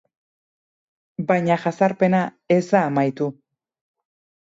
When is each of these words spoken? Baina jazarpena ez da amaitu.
Baina 1.33 1.59
jazarpena 1.67 2.25
ez 2.59 2.61
da 2.73 2.85
amaitu. 2.89 3.33